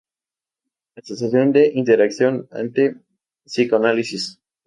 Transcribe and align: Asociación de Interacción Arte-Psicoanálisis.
Asociación 0.95 1.51
de 1.51 1.73
Interacción 1.75 2.47
Arte-Psicoanálisis. 2.49 4.41